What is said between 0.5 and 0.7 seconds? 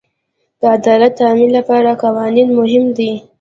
د